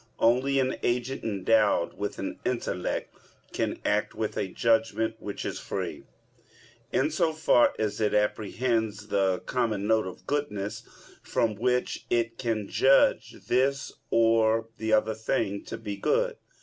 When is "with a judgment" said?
4.15-5.13